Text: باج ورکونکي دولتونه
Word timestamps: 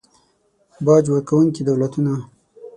باج 0.85 1.05
ورکونکي 1.13 1.61
دولتونه 1.67 2.13